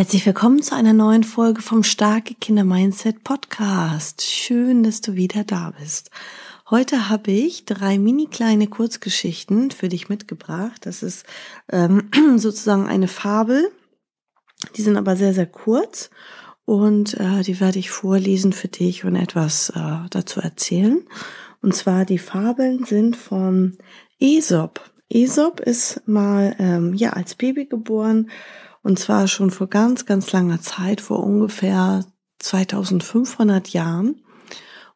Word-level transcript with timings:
Herzlich 0.00 0.24
willkommen 0.24 0.62
zu 0.62 0.74
einer 0.74 0.94
neuen 0.94 1.24
Folge 1.24 1.60
vom 1.60 1.82
Starke 1.82 2.34
Kinder 2.34 2.64
Mindset 2.64 3.22
Podcast. 3.22 4.22
Schön, 4.22 4.82
dass 4.82 5.02
du 5.02 5.14
wieder 5.14 5.44
da 5.44 5.74
bist. 5.78 6.10
Heute 6.70 7.10
habe 7.10 7.30
ich 7.32 7.66
drei 7.66 7.98
mini 7.98 8.26
kleine 8.26 8.66
Kurzgeschichten 8.66 9.70
für 9.70 9.90
dich 9.90 10.08
mitgebracht. 10.08 10.86
Das 10.86 11.02
ist 11.02 11.26
ähm, 11.70 12.08
sozusagen 12.38 12.86
eine 12.86 13.08
Fabel. 13.08 13.70
Die 14.74 14.80
sind 14.80 14.96
aber 14.96 15.16
sehr, 15.16 15.34
sehr 15.34 15.44
kurz 15.44 16.08
und 16.64 17.20
äh, 17.20 17.42
die 17.42 17.60
werde 17.60 17.78
ich 17.78 17.90
vorlesen 17.90 18.54
für 18.54 18.68
dich 18.68 19.04
und 19.04 19.16
etwas 19.16 19.68
äh, 19.68 19.98
dazu 20.08 20.40
erzählen. 20.40 21.06
Und 21.60 21.74
zwar 21.74 22.06
die 22.06 22.16
Fabeln 22.16 22.86
sind 22.86 23.18
von 23.18 23.76
Aesop. 24.18 24.80
Aesop 25.12 25.60
ist 25.60 26.08
mal 26.08 26.56
ähm, 26.58 26.94
ja 26.94 27.10
als 27.10 27.34
Baby 27.34 27.66
geboren 27.66 28.30
und 28.82 28.98
zwar 28.98 29.28
schon 29.28 29.50
vor 29.50 29.68
ganz, 29.68 30.06
ganz 30.06 30.32
langer 30.32 30.60
Zeit, 30.60 31.00
vor 31.00 31.22
ungefähr 31.22 32.04
2500 32.38 33.68
Jahren. 33.68 34.22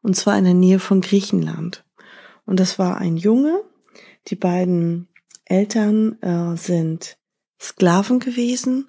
Und 0.02 0.16
zwar 0.16 0.36
in 0.36 0.44
der 0.44 0.54
Nähe 0.54 0.78
von 0.78 1.00
Griechenland. 1.00 1.84
Und 2.46 2.60
das 2.60 2.78
war 2.78 2.98
ein 2.98 3.16
Junge. 3.16 3.62
Die 4.28 4.36
beiden 4.36 5.08
Eltern 5.44 6.20
äh, 6.22 6.56
sind 6.56 7.16
Sklaven 7.60 8.20
gewesen. 8.20 8.88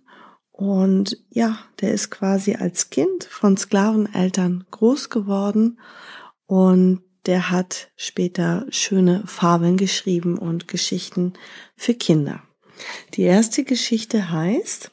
Und 0.51 1.17
ja, 1.29 1.57
der 1.81 1.93
ist 1.93 2.11
quasi 2.11 2.55
als 2.55 2.89
Kind 2.89 3.25
von 3.25 3.57
Sklaveneltern 3.57 4.65
groß 4.71 5.09
geworden. 5.09 5.79
Und 6.45 7.01
der 7.25 7.49
hat 7.49 7.91
später 7.97 8.65
schöne 8.69 9.23
Fabeln 9.25 9.77
geschrieben 9.77 10.37
und 10.37 10.67
Geschichten 10.67 11.33
für 11.75 11.93
Kinder. 11.93 12.44
Die 13.13 13.23
erste 13.23 13.63
Geschichte 13.63 14.31
heißt 14.31 14.91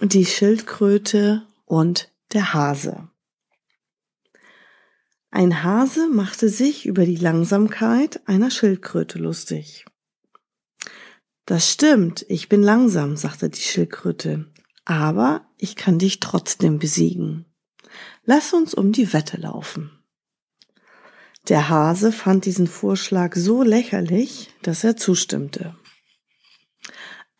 Die 0.00 0.26
Schildkröte 0.26 1.46
und 1.64 2.10
der 2.32 2.54
Hase. 2.54 3.08
Ein 5.30 5.64
Hase 5.64 6.08
machte 6.08 6.48
sich 6.48 6.86
über 6.86 7.04
die 7.04 7.16
Langsamkeit 7.16 8.20
einer 8.26 8.50
Schildkröte 8.50 9.18
lustig. 9.18 9.84
Das 11.46 11.70
stimmt, 11.70 12.24
ich 12.28 12.48
bin 12.48 12.62
langsam, 12.62 13.16
sagte 13.16 13.50
die 13.50 13.60
Schildkröte, 13.60 14.46
aber 14.84 15.46
ich 15.58 15.76
kann 15.76 15.98
dich 15.98 16.20
trotzdem 16.20 16.78
besiegen. 16.78 17.46
Lass 18.24 18.52
uns 18.52 18.74
um 18.74 18.92
die 18.92 19.12
Wette 19.12 19.36
laufen. 19.36 19.90
Der 21.48 21.68
Hase 21.68 22.12
fand 22.12 22.46
diesen 22.46 22.66
Vorschlag 22.66 23.34
so 23.34 23.62
lächerlich, 23.62 24.50
dass 24.62 24.84
er 24.84 24.96
zustimmte. 24.96 25.74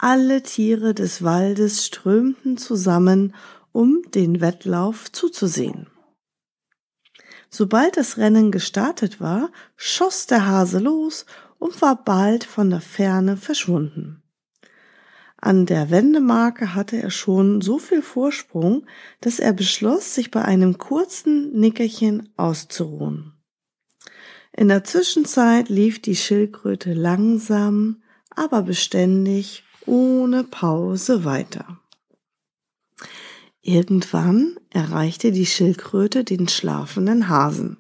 Alle 0.06 0.42
Tiere 0.42 0.92
des 0.92 1.24
Waldes 1.24 1.86
strömten 1.86 2.58
zusammen, 2.58 3.34
um 3.72 4.02
den 4.11 4.42
Wettlauf 4.42 5.11
zuzusehen. 5.11 5.86
Sobald 7.48 7.96
das 7.96 8.19
Rennen 8.19 8.52
gestartet 8.52 9.19
war, 9.22 9.50
schoss 9.77 10.27
der 10.27 10.46
Hase 10.46 10.78
los 10.78 11.24
und 11.58 11.80
war 11.80 12.05
bald 12.05 12.45
von 12.45 12.68
der 12.68 12.83
Ferne 12.83 13.39
verschwunden. 13.39 14.23
An 15.39 15.64
der 15.64 15.89
Wendemarke 15.89 16.74
hatte 16.74 17.01
er 17.01 17.11
schon 17.11 17.62
so 17.62 17.78
viel 17.78 18.02
Vorsprung, 18.02 18.84
dass 19.23 19.39
er 19.39 19.55
beschloss, 19.55 20.14
sich 20.14 20.30
bei 20.30 20.42
einem 20.42 20.77
kurzen 20.77 21.58
Nickerchen 21.58 22.28
auszuruhen. 22.36 23.33
In 24.55 24.68
der 24.68 24.84
Zwischenzeit 24.84 25.70
lief 25.70 26.02
die 26.02 26.17
Schildkröte 26.17 26.92
langsam, 26.92 28.02
aber 28.28 28.61
beständig 28.61 29.64
ohne 29.86 30.45
Pause 30.45 31.24
weiter. 31.24 31.80
Irgendwann 33.62 34.58
erreichte 34.70 35.33
die 35.33 35.46
Schildkröte 35.46 36.22
den 36.22 36.48
schlafenden 36.48 37.28
Hasen. 37.28 37.78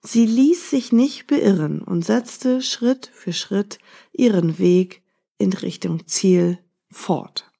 Sie 0.00 0.24
ließ 0.24 0.70
sich 0.70 0.92
nicht 0.92 1.26
beirren 1.26 1.82
und 1.82 2.04
setzte 2.04 2.62
Schritt 2.62 3.10
für 3.12 3.32
Schritt 3.32 3.78
ihren 4.12 4.58
Weg 4.58 5.02
in 5.36 5.52
Richtung 5.52 6.06
Ziel 6.06 6.58
fort. 6.90 7.50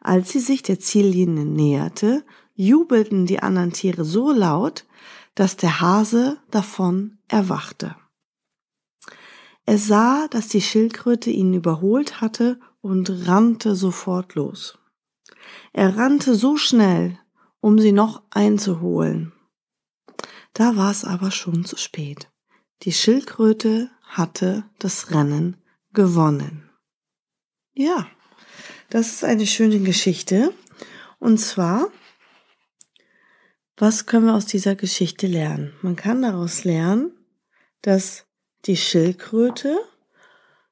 Als 0.00 0.30
sie 0.30 0.40
sich 0.40 0.62
der 0.62 0.78
Ziellinie 0.78 1.44
näherte, 1.44 2.24
jubelten 2.54 3.26
die 3.26 3.40
anderen 3.40 3.72
Tiere 3.72 4.04
so 4.04 4.30
laut, 4.30 4.84
dass 5.34 5.56
der 5.56 5.80
Hase 5.80 6.38
davon 6.50 7.18
erwachte. 7.28 7.96
Er 9.68 9.76
sah, 9.76 10.28
dass 10.28 10.48
die 10.48 10.62
Schildkröte 10.62 11.28
ihn 11.28 11.52
überholt 11.52 12.22
hatte 12.22 12.58
und 12.80 13.28
rannte 13.28 13.76
sofort 13.76 14.34
los. 14.34 14.78
Er 15.74 15.98
rannte 15.98 16.34
so 16.36 16.56
schnell, 16.56 17.18
um 17.60 17.78
sie 17.78 17.92
noch 17.92 18.22
einzuholen. 18.30 19.34
Da 20.54 20.76
war 20.76 20.90
es 20.90 21.04
aber 21.04 21.30
schon 21.30 21.66
zu 21.66 21.76
spät. 21.76 22.30
Die 22.84 22.92
Schildkröte 22.92 23.90
hatte 24.04 24.64
das 24.78 25.10
Rennen 25.10 25.58
gewonnen. 25.92 26.70
Ja, 27.74 28.06
das 28.88 29.12
ist 29.12 29.22
eine 29.22 29.46
schöne 29.46 29.80
Geschichte. 29.80 30.54
Und 31.18 31.40
zwar, 31.40 31.88
was 33.76 34.06
können 34.06 34.28
wir 34.28 34.34
aus 34.34 34.46
dieser 34.46 34.76
Geschichte 34.76 35.26
lernen? 35.26 35.74
Man 35.82 35.94
kann 35.94 36.22
daraus 36.22 36.64
lernen, 36.64 37.12
dass 37.82 38.27
die 38.68 38.76
Schildkröte 38.76 39.76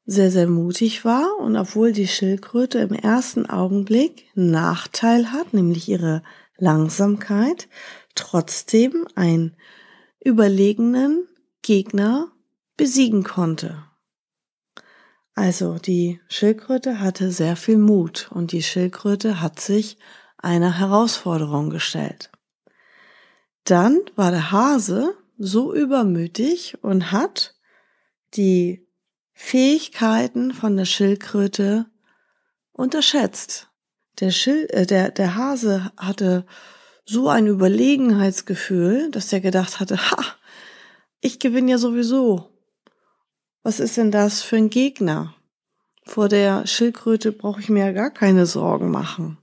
sehr, 0.04 0.30
sehr 0.30 0.46
mutig 0.46 1.04
war 1.04 1.36
und 1.38 1.56
obwohl 1.56 1.92
die 1.92 2.06
Schildkröte 2.06 2.78
im 2.78 2.92
ersten 2.92 3.46
Augenblick 3.46 4.30
Nachteil 4.34 5.32
hat, 5.32 5.52
nämlich 5.52 5.88
ihre 5.88 6.22
Langsamkeit, 6.58 7.68
trotzdem 8.14 9.08
einen 9.16 9.56
überlegenen 10.20 11.26
Gegner 11.62 12.30
besiegen 12.76 13.24
konnte. 13.24 13.82
Also 15.34 15.78
die 15.78 16.20
Schildkröte 16.28 17.00
hatte 17.00 17.32
sehr 17.32 17.56
viel 17.56 17.78
Mut 17.78 18.30
und 18.32 18.52
die 18.52 18.62
Schildkröte 18.62 19.40
hat 19.40 19.58
sich 19.58 19.98
einer 20.38 20.78
Herausforderung 20.78 21.68
gestellt. 21.70 22.30
Dann 23.64 24.00
war 24.14 24.30
der 24.30 24.52
Hase 24.52 25.16
so 25.36 25.74
übermütig 25.74 26.78
und 26.82 27.10
hat 27.10 27.55
die 28.36 28.86
Fähigkeiten 29.32 30.52
von 30.52 30.76
der 30.76 30.86
Schildkröte 30.86 31.86
unterschätzt. 32.72 33.68
Der, 34.20 34.30
Schil 34.30 34.66
äh, 34.70 34.86
der, 34.86 35.10
der 35.10 35.36
Hase 35.36 35.92
hatte 35.96 36.46
so 37.04 37.28
ein 37.28 37.46
Überlegenheitsgefühl, 37.46 39.10
dass 39.10 39.32
er 39.32 39.40
gedacht 39.40 39.78
hatte, 39.78 39.98
ha, 40.10 40.24
ich 41.20 41.38
gewinne 41.38 41.72
ja 41.72 41.78
sowieso. 41.78 42.50
Was 43.62 43.80
ist 43.80 43.96
denn 43.96 44.10
das 44.10 44.42
für 44.42 44.56
ein 44.56 44.70
Gegner? 44.70 45.34
Vor 46.04 46.28
der 46.28 46.66
Schildkröte 46.66 47.32
brauche 47.32 47.60
ich 47.60 47.68
mir 47.68 47.86
ja 47.86 47.92
gar 47.92 48.10
keine 48.10 48.46
Sorgen 48.46 48.90
machen. 48.90 49.38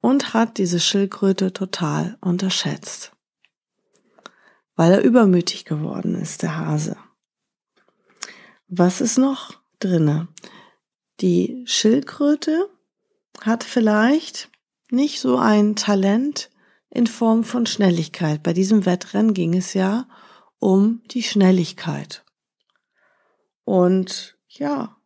Und 0.00 0.34
hat 0.34 0.58
diese 0.58 0.80
Schildkröte 0.80 1.52
total 1.52 2.16
unterschätzt. 2.20 3.12
Weil 4.76 4.92
er 4.92 5.02
übermütig 5.02 5.64
geworden 5.64 6.14
ist, 6.14 6.42
der 6.42 6.56
Hase. 6.56 6.96
Was 8.68 9.00
ist 9.00 9.16
noch 9.16 9.54
drinne? 9.80 10.28
Die 11.20 11.64
Schildkröte 11.66 12.68
hat 13.40 13.64
vielleicht 13.64 14.50
nicht 14.90 15.20
so 15.20 15.38
ein 15.38 15.74
Talent 15.74 16.50
in 16.90 17.06
Form 17.06 17.44
von 17.44 17.64
Schnelligkeit. 17.64 18.42
Bei 18.42 18.52
diesem 18.52 18.84
Wettrennen 18.84 19.32
ging 19.32 19.56
es 19.56 19.72
ja 19.72 20.06
um 20.58 21.02
die 21.10 21.22
Schnelligkeit. 21.22 22.24
Und 23.64 24.36
ja, 24.48 24.96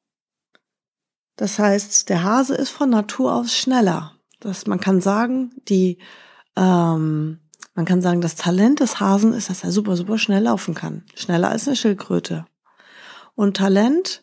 das 1.37 1.59
heißt, 1.59 2.09
der 2.09 2.25
Hase 2.25 2.55
ist 2.55 2.71
von 2.71 2.91
Natur 2.91 3.35
aus 3.35 3.57
schneller. 3.57 4.17
Das, 4.41 4.67
man 4.67 4.81
kann 4.81 5.01
sagen, 5.01 5.55
die, 5.69 5.99
ähm, 6.57 7.39
man 7.75 7.85
kann 7.85 8.03
sagen, 8.03 8.21
das 8.21 8.35
Talent 8.35 8.81
des 8.81 8.99
Hasen 8.99 9.33
ist, 9.33 9.51
dass 9.51 9.63
er 9.63 9.71
super, 9.71 9.97
super 9.97 10.19
schnell 10.19 10.43
laufen 10.43 10.75
kann. 10.75 11.05
Schneller 11.15 11.51
als 11.51 11.67
eine 11.67 11.77
Schildkröte. 11.77 12.45
Und 13.35 13.57
Talent 13.57 14.23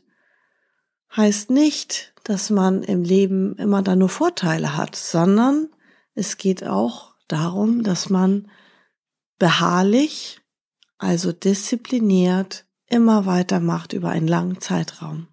heißt 1.16 1.50
nicht, 1.50 2.14
dass 2.24 2.50
man 2.50 2.84
im 2.84 3.04
Leben 3.04 3.56
immer 3.56 3.82
da 3.82 3.96
nur 3.96 4.10
Vorteile 4.10 4.78
hat, 4.78 4.96
sondern 4.96 5.70
es 6.14 6.38
geht 6.38 6.66
auch 6.66 7.16
darum, 7.28 7.84
dass 7.84 8.10
man 8.10 8.52
beharrlich, 9.38 10.42
also 10.98 11.32
diszipliniert, 11.32 12.66
immer 12.88 13.26
weitermacht 13.26 13.94
über 13.94 14.10
einen 14.10 14.28
langen 14.28 14.60
Zeitraum. 14.60 15.28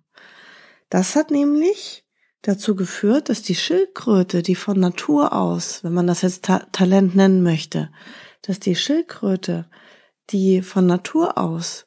Das 0.89 1.17
hat 1.17 1.31
nämlich 1.31 2.05
dazu 2.43 2.77
geführt, 2.77 3.29
dass 3.29 3.43
die 3.43 3.57
Schildkröte, 3.57 4.43
die 4.43 4.55
von 4.55 4.79
Natur 4.79 5.33
aus, 5.33 5.83
wenn 5.83 5.93
man 5.93 6.07
das 6.07 6.23
jetzt 6.23 6.45
Ta 6.45 6.61
Talent 6.71 7.17
nennen 7.17 7.43
möchte, 7.43 7.91
dass 8.43 8.61
die 8.61 8.77
Schildkröte, 8.77 9.69
die 10.31 10.63
von 10.63 10.87
Natur 10.87 11.39
aus 11.39 11.87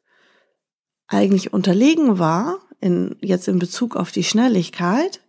eigentlich 1.09 1.53
unterlegen 1.53 2.19
war, 2.19 2.59
in, 2.79 3.17
jetzt 3.19 3.47
in 3.47 3.59
Bezug 3.59 3.95
auf 3.95 4.11
die 4.11 4.23
Schnelligkeit 4.23 5.21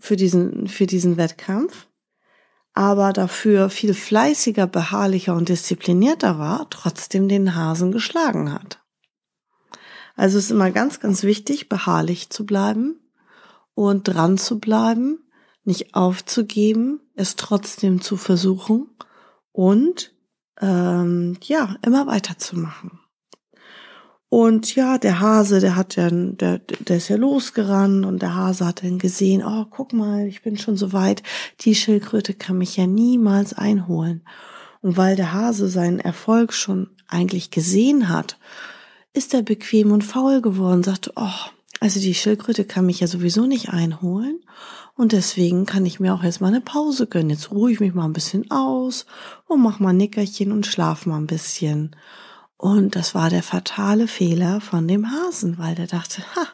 für 0.00 0.16
diesen, 0.16 0.66
für 0.66 0.86
diesen 0.86 1.16
Wettkampf, 1.16 1.86
aber 2.72 3.12
dafür 3.12 3.68
viel 3.70 3.94
fleißiger, 3.94 4.66
beharrlicher 4.66 5.36
und 5.36 5.48
disziplinierter 5.48 6.38
war, 6.38 6.68
trotzdem 6.70 7.28
den 7.28 7.54
Hasen 7.54 7.92
geschlagen 7.92 8.52
hat. 8.52 8.80
Also 10.16 10.38
es 10.38 10.46
ist 10.46 10.50
immer 10.50 10.70
ganz, 10.70 10.98
ganz 10.98 11.22
wichtig, 11.22 11.68
beharrlich 11.68 12.30
zu 12.30 12.44
bleiben 12.44 12.98
und 13.74 14.04
dran 14.04 14.38
zu 14.38 14.58
bleiben, 14.58 15.18
nicht 15.64 15.94
aufzugeben, 15.94 17.00
es 17.14 17.36
trotzdem 17.36 18.00
zu 18.00 18.16
versuchen 18.16 18.88
und 19.52 20.14
ähm, 20.60 21.36
ja, 21.42 21.76
immer 21.82 22.06
weiterzumachen. 22.06 23.01
Und 24.32 24.74
ja, 24.76 24.96
der 24.96 25.20
Hase, 25.20 25.60
der 25.60 25.76
hat 25.76 25.98
dann, 25.98 26.38
der, 26.38 26.56
der 26.56 26.96
ist 26.96 27.10
ja 27.10 27.16
losgerannt 27.16 28.06
und 28.06 28.22
der 28.22 28.34
Hase 28.34 28.64
hat 28.64 28.82
dann 28.82 28.98
gesehen, 28.98 29.42
oh, 29.44 29.66
guck 29.68 29.92
mal, 29.92 30.26
ich 30.26 30.40
bin 30.40 30.56
schon 30.56 30.78
so 30.78 30.94
weit, 30.94 31.22
die 31.60 31.74
Schildkröte 31.74 32.32
kann 32.32 32.56
mich 32.56 32.78
ja 32.78 32.86
niemals 32.86 33.52
einholen. 33.52 34.22
Und 34.80 34.96
weil 34.96 35.16
der 35.16 35.34
Hase 35.34 35.68
seinen 35.68 36.00
Erfolg 36.00 36.54
schon 36.54 36.88
eigentlich 37.08 37.50
gesehen 37.50 38.08
hat, 38.08 38.38
ist 39.12 39.34
er 39.34 39.42
bequem 39.42 39.92
und 39.92 40.02
faul 40.02 40.40
geworden, 40.40 40.82
sagte, 40.82 41.12
oh, 41.14 41.50
also 41.80 42.00
die 42.00 42.14
Schildkröte 42.14 42.64
kann 42.64 42.86
mich 42.86 43.00
ja 43.00 43.08
sowieso 43.08 43.44
nicht 43.44 43.68
einholen 43.68 44.40
und 44.96 45.12
deswegen 45.12 45.66
kann 45.66 45.84
ich 45.84 46.00
mir 46.00 46.14
auch 46.14 46.22
jetzt 46.22 46.40
mal 46.40 46.48
eine 46.48 46.62
Pause 46.62 47.06
gönnen. 47.06 47.28
Jetzt 47.28 47.50
ruhe 47.50 47.70
ich 47.70 47.80
mich 47.80 47.92
mal 47.92 48.06
ein 48.06 48.14
bisschen 48.14 48.50
aus 48.50 49.04
und 49.46 49.60
mach 49.60 49.78
mal 49.78 49.90
ein 49.90 49.98
Nickerchen 49.98 50.52
und 50.52 50.64
schlaf 50.64 51.04
mal 51.04 51.18
ein 51.18 51.26
bisschen. 51.26 51.94
Und 52.62 52.94
das 52.94 53.12
war 53.12 53.28
der 53.28 53.42
fatale 53.42 54.06
Fehler 54.06 54.60
von 54.60 54.86
dem 54.86 55.10
Hasen, 55.10 55.58
weil 55.58 55.74
der 55.74 55.88
dachte, 55.88 56.22
ha, 56.36 56.46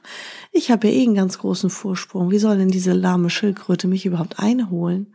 ich 0.52 0.70
habe 0.70 0.88
ja 0.88 0.94
eh 0.94 1.02
einen 1.02 1.14
ganz 1.14 1.36
großen 1.36 1.68
Vorsprung. 1.68 2.30
Wie 2.30 2.38
soll 2.38 2.56
denn 2.56 2.70
diese 2.70 2.94
lahme 2.94 3.28
Schildkröte 3.28 3.88
mich 3.88 4.06
überhaupt 4.06 4.38
einholen? 4.38 5.14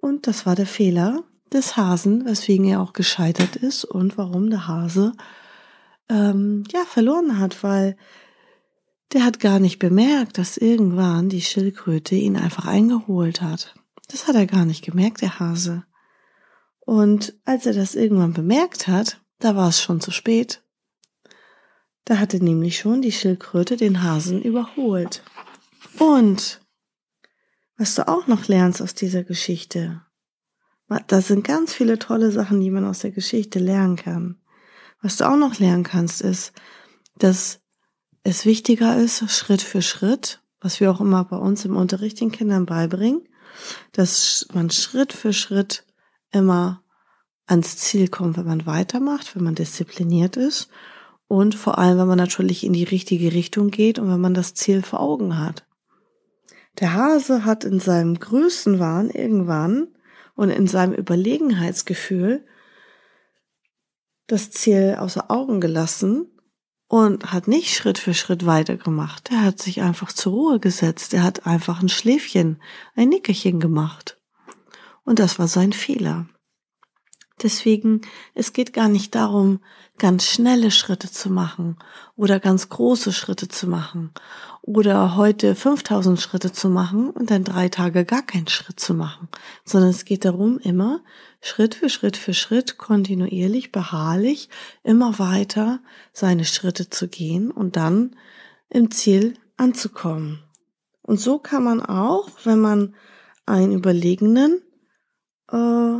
Und 0.00 0.26
das 0.26 0.46
war 0.46 0.56
der 0.56 0.64
Fehler 0.64 1.22
des 1.52 1.76
Hasen, 1.76 2.24
weswegen 2.24 2.64
er 2.64 2.80
auch 2.80 2.94
gescheitert 2.94 3.56
ist 3.56 3.84
und 3.84 4.16
warum 4.16 4.48
der 4.48 4.66
Hase 4.66 5.12
ähm, 6.08 6.64
ja 6.72 6.86
verloren 6.86 7.38
hat, 7.38 7.62
weil 7.62 7.98
der 9.12 9.22
hat 9.22 9.38
gar 9.38 9.58
nicht 9.58 9.78
bemerkt, 9.78 10.38
dass 10.38 10.56
irgendwann 10.56 11.28
die 11.28 11.42
Schildkröte 11.42 12.14
ihn 12.14 12.38
einfach 12.38 12.64
eingeholt 12.64 13.42
hat. 13.42 13.74
Das 14.08 14.26
hat 14.26 14.34
er 14.34 14.46
gar 14.46 14.64
nicht 14.64 14.82
gemerkt, 14.82 15.20
der 15.20 15.40
Hase. 15.40 15.84
Und 16.80 17.34
als 17.44 17.66
er 17.66 17.74
das 17.74 17.94
irgendwann 17.94 18.32
bemerkt 18.32 18.88
hat, 18.88 19.20
da 19.38 19.56
war 19.56 19.68
es 19.68 19.80
schon 19.80 20.00
zu 20.00 20.10
spät. 20.10 20.62
Da 22.04 22.18
hatte 22.18 22.42
nämlich 22.42 22.78
schon 22.78 23.02
die 23.02 23.12
Schildkröte 23.12 23.76
den 23.76 24.02
Hasen 24.02 24.40
überholt. 24.40 25.22
Und 25.98 26.60
was 27.76 27.94
du 27.94 28.08
auch 28.08 28.26
noch 28.26 28.48
lernst 28.48 28.80
aus 28.80 28.94
dieser 28.94 29.24
Geschichte, 29.24 30.02
da 31.08 31.20
sind 31.20 31.44
ganz 31.44 31.74
viele 31.74 31.98
tolle 31.98 32.30
Sachen, 32.30 32.60
die 32.60 32.70
man 32.70 32.84
aus 32.84 33.00
der 33.00 33.10
Geschichte 33.10 33.58
lernen 33.58 33.96
kann. 33.96 34.40
Was 35.02 35.16
du 35.16 35.28
auch 35.28 35.36
noch 35.36 35.58
lernen 35.58 35.82
kannst, 35.82 36.22
ist, 36.22 36.52
dass 37.18 37.60
es 38.22 38.44
wichtiger 38.44 38.96
ist, 38.96 39.28
Schritt 39.30 39.62
für 39.62 39.82
Schritt, 39.82 40.42
was 40.60 40.80
wir 40.80 40.90
auch 40.90 41.00
immer 41.00 41.24
bei 41.24 41.36
uns 41.36 41.64
im 41.64 41.76
Unterricht 41.76 42.20
den 42.20 42.32
Kindern 42.32 42.66
beibringen, 42.66 43.28
dass 43.92 44.46
man 44.52 44.70
Schritt 44.70 45.12
für 45.12 45.32
Schritt 45.32 45.84
immer 46.30 46.82
ans 47.46 47.76
Ziel 47.76 48.08
kommt, 48.08 48.36
wenn 48.36 48.46
man 48.46 48.66
weitermacht, 48.66 49.34
wenn 49.36 49.44
man 49.44 49.54
diszipliniert 49.54 50.36
ist 50.36 50.68
und 51.28 51.54
vor 51.54 51.78
allem, 51.78 51.98
wenn 51.98 52.08
man 52.08 52.18
natürlich 52.18 52.64
in 52.64 52.72
die 52.72 52.84
richtige 52.84 53.32
Richtung 53.32 53.70
geht 53.70 53.98
und 53.98 54.10
wenn 54.10 54.20
man 54.20 54.34
das 54.34 54.54
Ziel 54.54 54.82
vor 54.82 55.00
Augen 55.00 55.38
hat. 55.38 55.66
Der 56.80 56.92
Hase 56.92 57.44
hat 57.44 57.64
in 57.64 57.80
seinem 57.80 58.18
Größenwahn 58.18 59.10
irgendwann 59.10 59.88
und 60.34 60.50
in 60.50 60.66
seinem 60.66 60.92
Überlegenheitsgefühl 60.92 62.44
das 64.26 64.50
Ziel 64.50 64.96
außer 64.98 65.30
Augen 65.30 65.60
gelassen 65.60 66.26
und 66.88 67.32
hat 67.32 67.48
nicht 67.48 67.74
Schritt 67.74 67.98
für 67.98 68.14
Schritt 68.14 68.44
weitergemacht. 68.46 69.30
Er 69.30 69.42
hat 69.42 69.60
sich 69.60 69.82
einfach 69.82 70.12
zur 70.12 70.32
Ruhe 70.32 70.60
gesetzt. 70.60 71.14
Er 71.14 71.22
hat 71.22 71.46
einfach 71.46 71.80
ein 71.80 71.88
Schläfchen, 71.88 72.60
ein 72.94 73.08
Nickerchen 73.08 73.58
gemacht. 73.58 74.20
Und 75.04 75.18
das 75.18 75.38
war 75.38 75.48
sein 75.48 75.72
Fehler. 75.72 76.26
Deswegen, 77.42 78.00
es 78.34 78.54
geht 78.54 78.72
gar 78.72 78.88
nicht 78.88 79.14
darum, 79.14 79.60
ganz 79.98 80.24
schnelle 80.24 80.70
Schritte 80.70 81.10
zu 81.10 81.30
machen 81.30 81.76
oder 82.16 82.40
ganz 82.40 82.70
große 82.70 83.12
Schritte 83.12 83.48
zu 83.48 83.66
machen 83.66 84.12
oder 84.62 85.16
heute 85.16 85.54
5000 85.54 86.20
Schritte 86.20 86.50
zu 86.50 86.70
machen 86.70 87.10
und 87.10 87.30
dann 87.30 87.44
drei 87.44 87.68
Tage 87.68 88.06
gar 88.06 88.22
keinen 88.22 88.48
Schritt 88.48 88.80
zu 88.80 88.94
machen, 88.94 89.28
sondern 89.64 89.90
es 89.90 90.06
geht 90.06 90.24
darum, 90.24 90.58
immer 90.58 91.00
Schritt 91.42 91.74
für 91.74 91.90
Schritt 91.90 92.16
für 92.16 92.32
Schritt 92.34 92.78
kontinuierlich, 92.78 93.70
beharrlich, 93.70 94.48
immer 94.82 95.18
weiter 95.18 95.80
seine 96.12 96.46
Schritte 96.46 96.88
zu 96.88 97.06
gehen 97.06 97.50
und 97.50 97.76
dann 97.76 98.16
im 98.70 98.90
Ziel 98.90 99.34
anzukommen. 99.58 100.42
Und 101.02 101.20
so 101.20 101.38
kann 101.38 101.62
man 101.62 101.80
auch, 101.80 102.28
wenn 102.44 102.60
man 102.60 102.94
einen 103.44 103.72
überlegenen 103.72 104.62
äh, 105.52 105.98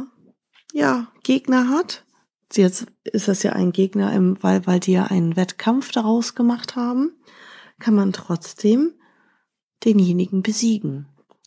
ja, 0.76 1.06
Gegner 1.22 1.70
hat. 1.70 2.04
Jetzt 2.52 2.86
ist 3.04 3.28
das 3.28 3.42
ja 3.42 3.52
ein 3.52 3.72
Gegner, 3.72 4.12
im, 4.12 4.36
weil, 4.42 4.66
weil 4.66 4.78
die 4.78 4.92
ja 4.92 5.04
einen 5.04 5.34
Wettkampf 5.34 5.90
daraus 5.90 6.34
gemacht 6.34 6.76
haben, 6.76 7.12
kann 7.78 7.94
man 7.94 8.12
trotzdem 8.12 8.92
denjenigen 9.84 10.42
besiegen. 10.42 11.06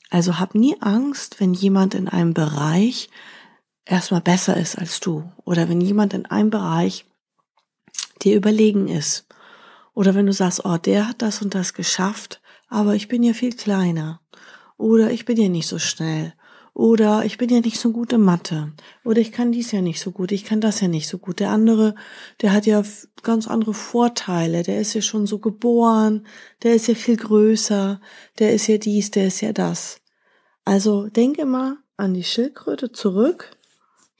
Also 0.10 0.40
hab 0.40 0.56
nie 0.56 0.76
Angst, 0.82 1.40
wenn 1.40 1.54
jemand 1.54 1.94
in 1.94 2.08
einem 2.08 2.34
Bereich 2.34 3.10
erstmal 3.86 4.22
besser 4.22 4.58
ist 4.58 4.78
als 4.78 5.00
du 5.00 5.32
oder 5.46 5.70
wenn 5.70 5.80
jemand 5.80 6.16
in 6.16 6.26
einem 6.26 6.50
Bereich 6.50 7.06
dir 8.24 8.36
überlegen 8.36 8.88
ist 8.88 9.28
oder 9.94 10.16
wenn 10.16 10.26
du 10.26 10.34
sagst, 10.34 10.66
oh, 10.66 10.78
der 10.78 11.08
hat 11.08 11.22
das 11.22 11.44
und 11.44 11.54
das 11.54 11.76
geschafft, 11.76 12.42
aber 12.68 12.96
ich 12.96 13.08
bin 13.08 13.22
ja 13.22 13.34
viel 13.34 13.56
kleiner 13.56 14.22
oder 14.78 15.12
ich 15.12 15.26
bin 15.26 15.38
ja 15.40 15.50
nicht 15.50 15.68
so 15.68 15.78
schnell 15.78 16.34
oder 16.80 17.26
ich 17.26 17.38
bin 17.38 17.50
ja 17.50 17.60
nicht 17.60 17.78
so 17.78 17.92
gut 17.92 18.14
in 18.14 18.22
Mathe. 18.22 18.72
Oder 19.04 19.20
ich 19.20 19.34
kann 19.34 19.52
dies 19.52 19.74
ja 19.74 19.82
nicht 19.82 20.00
so 20.00 20.12
gut. 20.12 20.32
Ich 20.32 20.46
kann 20.46 20.62
das 20.62 20.80
ja 20.80 20.88
nicht 20.88 21.10
so 21.10 21.18
gut. 21.18 21.42
Der 21.42 21.50
andere, 21.50 21.94
der 22.42 22.54
hat 22.54 22.66
ja 22.66 22.82
ganz 23.22 23.50
andere 23.50 23.74
Vorteile. 23.74 24.64
Der 24.64 24.80
ist 24.80 24.94
ja 24.94 25.02
schon 25.02 25.28
so 25.28 25.40
geboren. 25.40 26.26
Der 26.64 26.76
ist 26.76 26.88
ja 26.88 26.96
viel 26.96 27.18
größer. 27.18 28.00
Der 28.40 28.54
ist 28.54 28.68
ja 28.68 28.78
dies, 28.78 29.12
der 29.12 29.28
ist 29.28 29.42
ja 29.42 29.52
das. 29.52 30.00
Also 30.64 31.08
denke 31.08 31.46
mal 31.46 31.80
an 31.98 32.14
die 32.14 32.24
Schildkröte 32.24 32.94
zurück. 32.94 33.52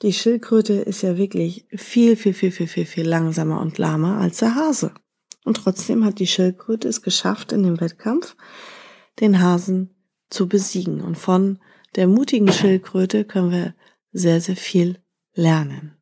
Die 0.02 0.12
Schildkröte 0.12 0.74
ist 0.74 1.02
ja 1.02 1.16
wirklich 1.16 1.66
viel, 1.74 2.18
viel, 2.18 2.34
viel, 2.34 2.52
viel, 2.52 2.68
viel, 2.68 2.86
viel 2.86 3.08
langsamer 3.08 3.62
und 3.62 3.78
lahmer 3.78 4.18
als 4.18 4.40
der 4.40 4.56
Hase. 4.56 4.94
Und 5.46 5.56
trotzdem 5.56 6.04
hat 6.04 6.20
die 6.20 6.28
Schildkröte 6.28 6.90
es 6.90 7.02
geschafft, 7.02 7.54
in 7.54 7.64
dem 7.64 7.80
Wettkampf 7.80 8.36
den 9.22 9.40
Hasen 9.40 9.96
zu 10.30 10.50
besiegen. 10.50 11.00
Und 11.00 11.18
von 11.18 11.60
der 11.96 12.08
mutigen 12.08 12.52
Schildkröte 12.52 13.26
können 13.26 13.52
wir 13.52 13.74
sehr, 14.12 14.42
sehr 14.42 14.56
viel 14.56 15.00
lernen. 15.34 15.96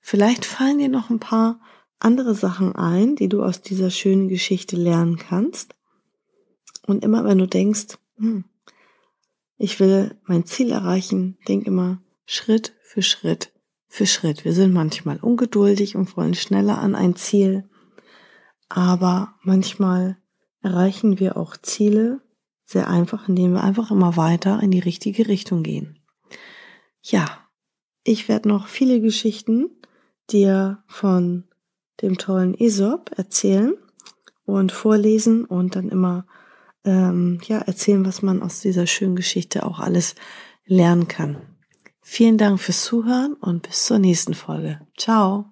Vielleicht 0.00 0.44
fallen 0.44 0.78
dir 0.78 0.88
noch 0.88 1.10
ein 1.10 1.20
paar 1.20 1.60
andere 1.98 2.34
Sachen 2.34 2.74
ein, 2.74 3.16
die 3.16 3.28
du 3.28 3.42
aus 3.42 3.62
dieser 3.62 3.90
schönen 3.90 4.28
Geschichte 4.28 4.76
lernen 4.76 5.16
kannst. 5.16 5.74
Und 6.86 7.04
immer 7.04 7.24
wenn 7.24 7.38
du 7.38 7.46
denkst, 7.46 7.98
hm, 8.16 8.44
ich 9.56 9.78
will 9.78 10.18
mein 10.24 10.44
Ziel 10.44 10.72
erreichen, 10.72 11.38
denk 11.46 11.66
immer 11.66 12.02
Schritt 12.26 12.74
für 12.82 13.02
Schritt 13.02 13.52
für 13.86 14.06
Schritt. 14.06 14.44
Wir 14.44 14.54
sind 14.54 14.72
manchmal 14.72 15.18
ungeduldig 15.18 15.96
und 15.96 16.16
wollen 16.16 16.34
schneller 16.34 16.78
an 16.78 16.94
ein 16.94 17.14
Ziel, 17.14 17.68
aber 18.68 19.34
manchmal 19.42 20.16
erreichen 20.62 21.20
wir 21.20 21.36
auch 21.36 21.56
Ziele 21.58 22.20
sehr 22.72 22.88
einfach, 22.88 23.28
indem 23.28 23.52
wir 23.52 23.62
einfach 23.62 23.90
immer 23.90 24.16
weiter 24.16 24.60
in 24.62 24.70
die 24.70 24.80
richtige 24.80 25.28
Richtung 25.28 25.62
gehen. 25.62 25.98
Ja, 27.02 27.26
ich 28.04 28.28
werde 28.28 28.48
noch 28.48 28.66
viele 28.66 29.00
Geschichten 29.00 29.70
dir 30.30 30.82
von 30.86 31.44
dem 32.00 32.18
tollen 32.18 32.54
Aesop 32.58 33.12
erzählen 33.16 33.74
und 34.44 34.72
vorlesen 34.72 35.44
und 35.44 35.76
dann 35.76 35.88
immer 35.88 36.26
ähm, 36.84 37.38
ja, 37.46 37.58
erzählen, 37.58 38.04
was 38.04 38.22
man 38.22 38.42
aus 38.42 38.60
dieser 38.60 38.86
schönen 38.86 39.16
Geschichte 39.16 39.64
auch 39.64 39.78
alles 39.78 40.14
lernen 40.64 41.08
kann. 41.08 41.36
Vielen 42.00 42.38
Dank 42.38 42.60
fürs 42.60 42.84
Zuhören 42.84 43.34
und 43.34 43.62
bis 43.62 43.86
zur 43.86 43.98
nächsten 43.98 44.34
Folge. 44.34 44.80
Ciao. 44.96 45.51